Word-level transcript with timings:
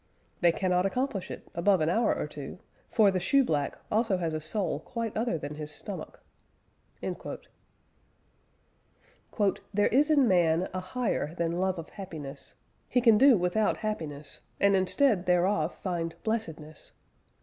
They 0.39 0.51
cannot 0.51 0.87
accomplish 0.87 1.29
it, 1.29 1.47
above 1.53 1.79
an 1.79 1.87
hour 1.87 2.11
or 2.15 2.25
two, 2.25 2.57
for 2.89 3.11
the 3.11 3.19
Shoeblack 3.19 3.75
also 3.91 4.17
has 4.17 4.33
a 4.33 4.41
Soul 4.41 4.79
quite 4.79 5.15
other 5.15 5.37
than 5.37 5.53
his 5.53 5.69
Stomach...." 5.71 6.19
"There 9.71 9.87
is 9.89 10.09
in 10.09 10.27
man 10.27 10.69
a 10.73 10.79
HIGHER 10.79 11.35
than 11.37 11.51
Love 11.55 11.77
of 11.77 11.89
happiness: 11.89 12.55
he 12.89 12.99
can 12.99 13.19
do 13.19 13.37
without 13.37 13.77
happiness 13.85 14.39
and 14.59 14.75
instead 14.75 15.27
thereof 15.27 15.75
find 15.75 16.15
Blessedness! 16.23 16.93